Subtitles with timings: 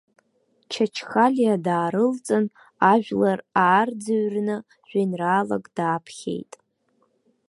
[0.71, 2.45] Чачхалиа даарылҵын,
[2.91, 4.57] ажәлар аарӡырҩны,
[4.89, 6.53] жәеинраалак даԥхьеит.